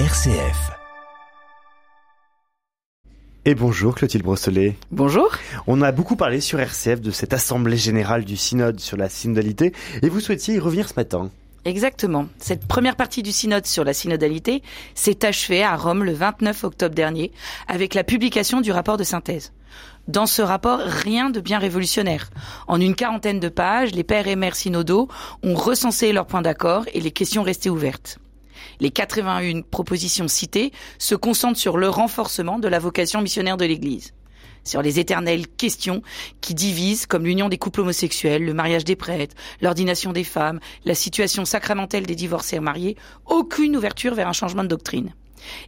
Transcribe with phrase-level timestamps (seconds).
[0.00, 0.72] RCF.
[3.44, 4.74] Et bonjour Clotilde Brosselet.
[4.90, 5.30] Bonjour.
[5.68, 9.72] On a beaucoup parlé sur RCF de cette assemblée générale du synode sur la synodalité
[10.02, 11.30] et vous souhaitiez y revenir ce matin.
[11.64, 12.26] Exactement.
[12.40, 14.64] Cette première partie du synode sur la synodalité
[14.96, 17.30] s'est achevée à Rome le 29 octobre dernier
[17.68, 19.52] avec la publication du rapport de synthèse.
[20.08, 22.30] Dans ce rapport, rien de bien révolutionnaire.
[22.66, 25.06] En une quarantaine de pages, les pères et mères synodaux
[25.44, 28.18] ont recensé leurs points d'accord et les questions restées ouvertes.
[28.80, 34.12] Les 81 propositions citées se concentrent sur le renforcement de la vocation missionnaire de l'Église
[34.64, 36.02] sur les éternelles questions
[36.40, 40.94] qui divisent, comme l'union des couples homosexuels, le mariage des prêtres, l'ordination des femmes, la
[40.94, 45.12] situation sacramentelle des divorcés et mariés, aucune ouverture vers un changement de doctrine.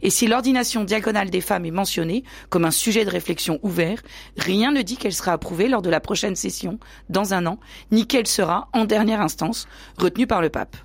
[0.01, 4.01] Et si l'ordination diagonale des femmes est mentionnée comme un sujet de réflexion ouvert,
[4.35, 7.59] rien ne dit qu'elle sera approuvée lors de la prochaine session, dans un an,
[7.91, 9.67] ni qu'elle sera, en dernière instance,
[9.99, 10.77] retenue par le pape.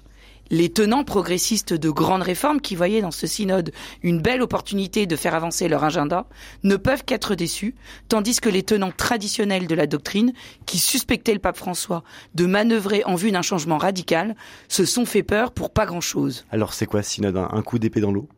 [0.53, 5.17] Les tenants progressistes de grandes réformes qui voyaient dans ce synode une belle opportunité de
[5.17, 6.27] faire avancer leur agenda
[6.63, 7.75] ne peuvent qu'être déçus,
[8.09, 10.35] tandis que les tenants traditionnels de la doctrine,
[10.67, 12.05] qui suspectaient le pape François
[12.35, 14.37] de manœuvrer en vue d'un changement radical,
[14.69, 16.45] se sont fait peur pour pas grand-chose.
[16.51, 18.29] Alors c'est quoi synode Un coup d'épée dans l'eau?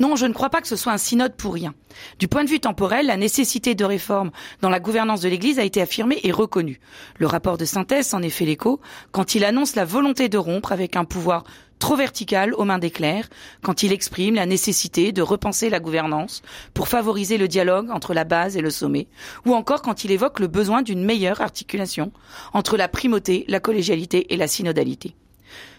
[0.00, 1.74] Non, je ne crois pas que ce soit un synode pour rien.
[2.18, 5.64] Du point de vue temporel, la nécessité de réforme dans la gouvernance de l'Église a
[5.64, 6.80] été affirmée et reconnue.
[7.18, 8.80] Le rapport de synthèse en est fait l'écho
[9.12, 11.44] quand il annonce la volonté de rompre avec un pouvoir
[11.78, 13.28] trop vertical aux mains des clercs,
[13.62, 16.42] quand il exprime la nécessité de repenser la gouvernance
[16.72, 19.08] pour favoriser le dialogue entre la base et le sommet,
[19.44, 22.12] ou encore quand il évoque le besoin d'une meilleure articulation
[22.52, 25.14] entre la primauté, la collégialité et la synodalité.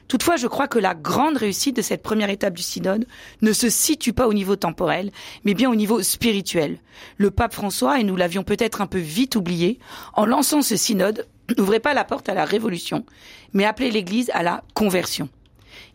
[0.07, 3.07] Toutefois, je crois que la grande réussite de cette première étape du synode
[3.41, 5.11] ne se situe pas au niveau temporel,
[5.45, 6.77] mais bien au niveau spirituel.
[7.17, 9.79] Le pape François, et nous l'avions peut-être un peu vite oublié,
[10.13, 13.05] en lançant ce synode, n'ouvrait pas la porte à la révolution,
[13.53, 15.29] mais appelait l'Église à la conversion.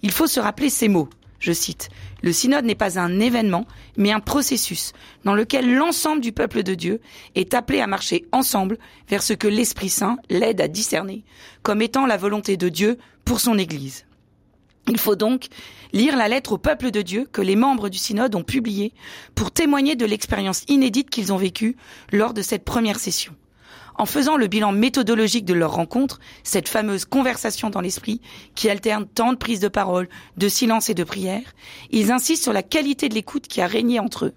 [0.03, 1.09] Il faut se rappeler ces mots.
[1.41, 1.89] Je cite,
[2.23, 4.93] Le synode n'est pas un événement, mais un processus
[5.25, 7.01] dans lequel l'ensemble du peuple de Dieu
[7.35, 11.25] est appelé à marcher ensemble vers ce que l'Esprit Saint l'aide à discerner
[11.63, 14.05] comme étant la volonté de Dieu pour son Église.
[14.89, 15.47] Il faut donc
[15.93, 18.93] lire la lettre au peuple de Dieu que les membres du synode ont publiée
[19.35, 21.77] pour témoigner de l'expérience inédite qu'ils ont vécue
[22.13, 23.35] lors de cette première session
[24.01, 28.23] en faisant le bilan méthodologique de leur rencontre, cette fameuse conversation dans l'esprit
[28.55, 31.55] qui alterne tant de prises de parole, de silence et de prière,
[31.91, 34.35] ils insistent sur la qualité de l'écoute qui a régné entre eux.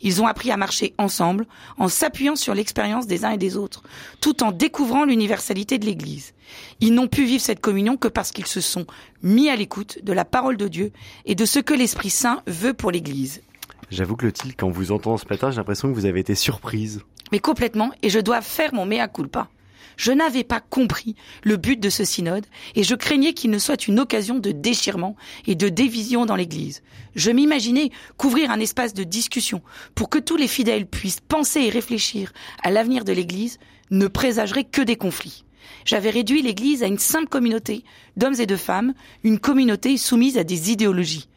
[0.00, 3.82] Ils ont appris à marcher ensemble en s'appuyant sur l'expérience des uns et des autres,
[4.22, 6.32] tout en découvrant l'universalité de l'Église.
[6.80, 8.86] Ils n'ont pu vivre cette communion que parce qu'ils se sont
[9.22, 10.92] mis à l'écoute de la parole de Dieu
[11.26, 13.42] et de ce que l'Esprit Saint veut pour l'Église.
[13.90, 17.02] J'avoue que Clotilde, quand vous entend ce matin, j'ai l'impression que vous avez été surprise.
[17.34, 19.48] Mais complètement, et je dois faire mon mea culpa.
[19.96, 22.46] Je n'avais pas compris le but de ce synode
[22.76, 25.16] et je craignais qu'il ne soit une occasion de déchirement
[25.48, 26.84] et de division dans l'Église.
[27.16, 29.62] Je m'imaginais couvrir un espace de discussion
[29.96, 33.58] pour que tous les fidèles puissent penser et réfléchir à l'avenir de l'Église
[33.90, 35.44] ne présagerait que des conflits.
[35.84, 37.82] J'avais réduit l'Église à une simple communauté
[38.16, 41.28] d'hommes et de femmes, une communauté soumise à des idéologies.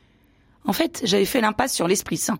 [0.64, 2.38] En fait, j'avais fait l'impasse sur l'Esprit Saint.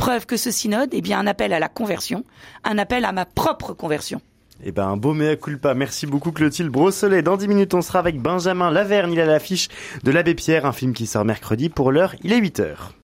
[0.00, 2.24] Preuve que ce synode est bien un appel à la conversion,
[2.64, 4.22] un appel à ma propre conversion.
[4.64, 5.74] Eh ben, un beau mea culpa.
[5.74, 7.20] Merci beaucoup, Clotilde Brosselet.
[7.20, 9.12] Dans 10 minutes, on sera avec Benjamin Laverne.
[9.12, 9.68] Il a l'affiche
[10.02, 11.68] de l'Abbé Pierre, un film qui sort mercredi.
[11.68, 12.94] Pour l'heure, il est 8 heures.